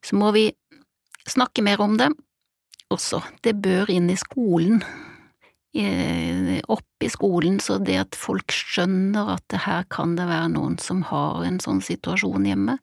[0.05, 0.49] så må vi
[1.29, 2.11] snakke mer om det
[2.93, 3.23] også.
[3.45, 4.83] Det bør inn i skolen.
[5.75, 10.77] Eh, Opp i skolen, så det at folk skjønner at her kan det være noen
[10.81, 12.77] som har en sånn situasjon hjemme.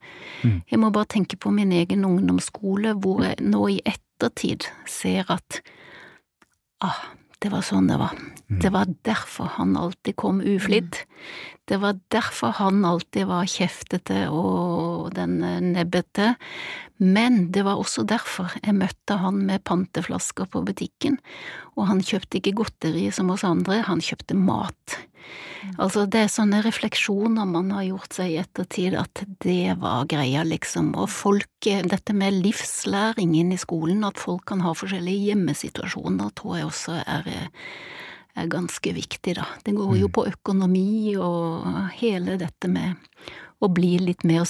[0.43, 0.57] Mm.
[0.67, 5.61] Jeg må bare tenke på min egen ungdomsskole, hvor jeg nå i ettertid ser at
[6.83, 6.99] ah,
[7.41, 8.13] det var sånn det var.
[8.61, 10.97] Det var derfor han alltid kom uflidd.
[11.65, 16.35] Det var derfor han alltid var kjeftete og den eh, nebbete.
[17.01, 21.17] Men det var også derfor jeg møtte han med panteflasker på butikken,
[21.73, 24.99] og han kjøpte ikke godteri som oss andre, han kjøpte mat.
[25.82, 30.43] Altså, det er sånne refleksjoner man har gjort seg i ettertid, at det var greia,
[30.45, 30.91] liksom.
[30.93, 36.29] Og folk, eh, dette med livslæring inn i skolen, at folk kan ha forskjellige hjemmesituasjoner,
[36.38, 37.47] tror jeg også er, eh,
[38.38, 39.47] er ganske viktig, da.
[39.65, 42.95] Det går jo på økonomi og hele dette med
[43.61, 44.45] å bli litt mer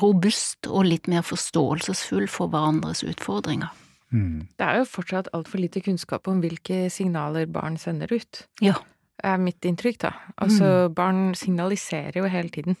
[0.00, 3.70] robust og litt mer forståelsesfull for hverandres utfordringer.
[4.12, 4.46] Mm.
[4.56, 8.46] Det er jo fortsatt altfor lite kunnskap om hvilke signaler barn sender ut.
[8.60, 8.78] Ja.
[9.24, 10.12] Er mitt inntrykk, da.
[10.42, 12.76] Altså, barn signaliserer jo hele tiden.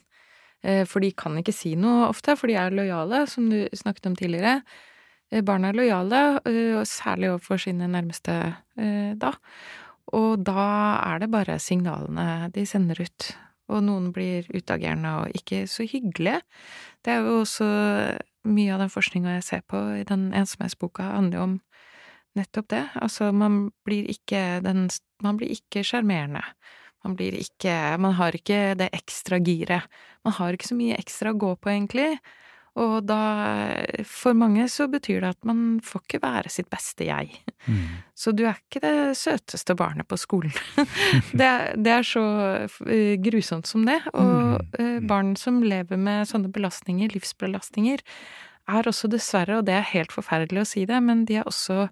[0.62, 4.06] Eh, For de kan ikke si noe ofte, for de er lojale, som du snakket
[4.06, 4.62] om tidligere.
[5.30, 9.34] Eh, Barn er lojale, eh, og særlig overfor sine nærmeste eh, da.
[10.16, 13.36] Og da er det bare signalene de sender ut.
[13.68, 16.40] Og noen blir utagerende og ikke så hyggelige.
[17.04, 17.66] Det er jo også
[18.48, 21.60] mye av den forskninga jeg ser på i den ensomhetsboka, handler jo om
[22.38, 22.84] nettopp det.
[23.02, 24.88] Altså, man blir ikke den
[25.22, 26.44] Man blir ikke sjarmerende.
[27.04, 29.88] Man blir ikke Man har ikke det ekstra giret.
[30.24, 32.18] Man har ikke så mye ekstra å gå på, egentlig.
[32.78, 33.20] Og da
[34.06, 37.32] For mange så betyr det at man får ikke være sitt beste jeg.
[37.66, 38.02] Mm.
[38.14, 40.54] Så du er ikke det søteste barnet på skolen.
[41.38, 42.24] det, er, det er så
[42.86, 43.98] eh, grusomt som det.
[44.14, 45.08] Og mm.
[45.10, 48.04] barn som lever med sånne belastninger, livsbelastninger,
[48.68, 51.88] er også dessverre, og det er helt forferdelig å si det, men de er også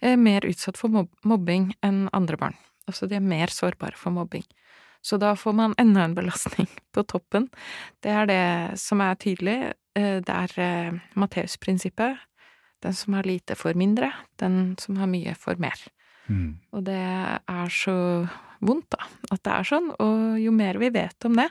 [0.00, 2.56] eh, mer utsatt for mob mobbing enn andre barn.
[2.88, 4.44] Altså de er mer sårbare for mobbing.
[5.04, 7.50] Så da får man enda en belastning på toppen.
[8.00, 9.72] Det er det som er tydelig.
[9.96, 12.16] Eh, Det er eh, Matteus-prinsippet.
[12.84, 14.12] Den som har lite, får mindre.
[14.40, 15.78] Den som har mye, får mer.
[16.28, 16.58] Mm.
[16.72, 17.94] Og det er så
[18.64, 19.90] vondt, da, at det er sånn.
[20.00, 21.48] Og jo mer vi vet om det,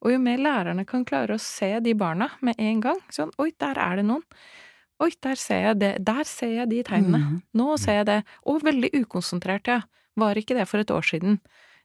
[0.00, 3.50] og jo mer lærerne kan klare å se de barna med en gang Sånn, oi,
[3.60, 4.24] der er det noen.
[5.00, 5.90] Oi, der ser jeg det.
[6.04, 7.20] Der ser jeg de tegnene.
[7.20, 7.40] Mhm.
[7.56, 8.20] Nå ser jeg det.
[8.48, 9.82] Og veldig ukonsentrert, ja.
[10.20, 11.40] Var ikke det for et år siden.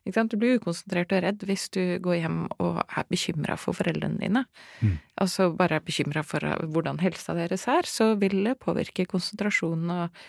[0.06, 4.44] Du blir ukonsentrert og redd hvis du går hjem og er bekymra for foreldrene dine.
[4.80, 4.98] Mm.
[5.18, 9.90] Altså bare er bekymra for uh, hvordan helsa deres er, så vil det påvirke konsentrasjonen
[9.90, 10.20] og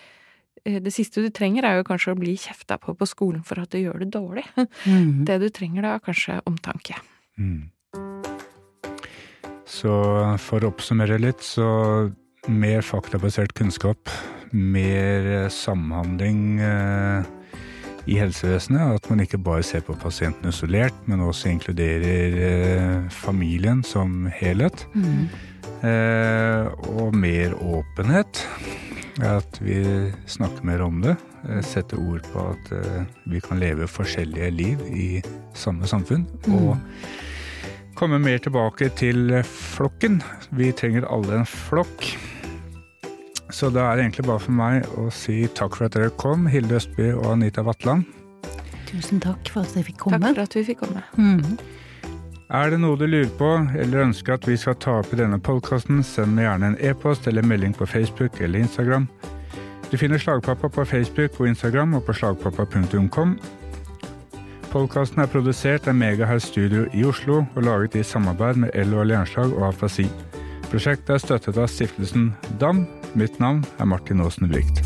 [0.65, 3.61] eh, det siste du trenger, er jo kanskje å bli kjefta på på skolen for
[3.61, 4.47] at du gjør det dårlig.
[4.89, 5.25] Mm.
[5.29, 6.97] Det du trenger da, er kanskje omtanke.
[7.37, 7.69] Mm.
[9.67, 9.91] Så
[10.39, 11.67] for å oppsummere litt, så
[12.47, 14.09] mer faktabasert kunnskap,
[14.55, 17.27] mer eh, samhandling eh,
[18.07, 19.01] i helsevesenet.
[19.01, 24.87] At man ikke bare ser på pasienten isolert, men også inkluderer eh, familien som helhet.
[24.95, 25.27] Mm.
[25.83, 28.45] Eh, og mer åpenhet.
[29.27, 29.81] At vi
[30.29, 31.17] snakker mer om det.
[31.65, 32.67] Setter ord på at
[33.25, 35.07] vi kan leve forskjellige liv i
[35.57, 36.27] samme samfunn.
[36.53, 36.75] Og
[37.97, 40.21] komme mer tilbake til flokken.
[40.57, 42.11] Vi trenger alle en flokk.
[43.53, 46.45] Så da er det egentlig bare for meg å si takk for at dere kom,
[46.51, 48.05] Hilde Østby og Anita Vatland.
[48.87, 50.19] Tusen takk for at jeg fikk komme.
[50.19, 51.03] Takk for at vi fikk komme.
[51.15, 51.57] Mhm.
[52.47, 55.39] Er det noe du lurer på eller ønsker at vi skal ta opp i denne
[55.43, 59.09] podkasten, send meg gjerne en e-post eller melding på Facebook eller Instagram.
[59.91, 63.35] Du finner Slagpappa på Facebook og Instagram og på slagpappa.com.
[64.67, 69.53] Podkasten er produsert av Megahouse Studio i Oslo og laget i samarbeid med LO Allianslag
[69.55, 70.09] og Afasi.
[70.67, 72.83] Prosjektet er støttet av stiftelsen DAM.
[73.15, 74.83] Mitt navn er Martin Aasen Brikt.